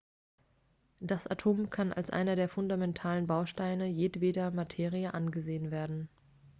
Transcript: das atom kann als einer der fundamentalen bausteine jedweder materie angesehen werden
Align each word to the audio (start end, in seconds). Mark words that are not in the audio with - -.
das 0.99 1.27
atom 1.27 1.69
kann 1.69 1.93
als 1.93 2.09
einer 2.09 2.35
der 2.35 2.49
fundamentalen 2.49 3.27
bausteine 3.27 3.85
jedweder 3.85 4.49
materie 4.49 5.13
angesehen 5.13 5.69
werden 5.69 6.09